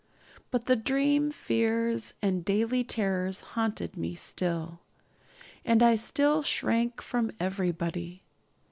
[0.49, 4.79] But the dream fears and the daily terrors haunted me still;
[5.63, 8.23] and I still shrank from everybody.